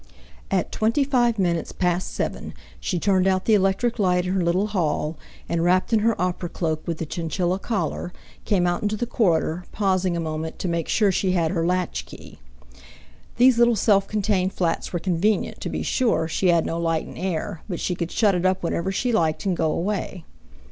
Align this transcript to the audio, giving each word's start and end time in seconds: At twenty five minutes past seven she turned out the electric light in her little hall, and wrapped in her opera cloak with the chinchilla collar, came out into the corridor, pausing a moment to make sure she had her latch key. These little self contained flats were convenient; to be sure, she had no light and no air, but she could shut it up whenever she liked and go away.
At 0.49 0.71
twenty 0.71 1.03
five 1.03 1.37
minutes 1.37 1.71
past 1.71 2.11
seven 2.11 2.55
she 2.79 2.97
turned 2.97 3.27
out 3.27 3.45
the 3.45 3.53
electric 3.53 3.99
light 3.99 4.25
in 4.25 4.33
her 4.33 4.43
little 4.43 4.65
hall, 4.65 5.15
and 5.47 5.63
wrapped 5.63 5.93
in 5.93 5.99
her 5.99 6.19
opera 6.19 6.49
cloak 6.49 6.87
with 6.87 6.97
the 6.97 7.05
chinchilla 7.05 7.59
collar, 7.59 8.11
came 8.43 8.65
out 8.65 8.81
into 8.81 8.97
the 8.97 9.05
corridor, 9.05 9.63
pausing 9.71 10.17
a 10.17 10.19
moment 10.19 10.57
to 10.57 10.67
make 10.67 10.87
sure 10.87 11.11
she 11.11 11.33
had 11.33 11.51
her 11.51 11.67
latch 11.67 12.07
key. 12.07 12.39
These 13.37 13.59
little 13.59 13.75
self 13.75 14.07
contained 14.07 14.53
flats 14.53 14.91
were 14.91 14.97
convenient; 14.97 15.61
to 15.61 15.69
be 15.69 15.83
sure, 15.83 16.27
she 16.27 16.47
had 16.47 16.65
no 16.65 16.79
light 16.79 17.05
and 17.05 17.13
no 17.13 17.21
air, 17.21 17.61
but 17.69 17.79
she 17.79 17.93
could 17.93 18.09
shut 18.09 18.33
it 18.33 18.43
up 18.43 18.63
whenever 18.63 18.91
she 18.91 19.11
liked 19.11 19.45
and 19.45 19.55
go 19.55 19.71
away. 19.71 20.25